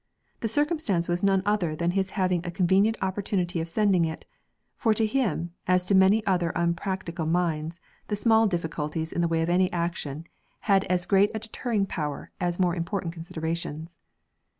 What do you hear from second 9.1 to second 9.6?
in the way of